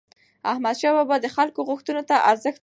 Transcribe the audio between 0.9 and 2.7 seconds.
بابا د خلکو غوښتنو ته ارزښت ورکاوه.